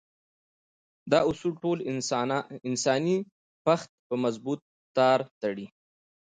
دا 1.11 1.19
اصول 1.29 1.53
ټول 1.63 1.77
انساني 2.71 3.17
پښت 3.65 3.89
په 4.07 4.15
مضبوط 4.23 4.59
تار 4.97 5.19
تړي. 5.41 5.67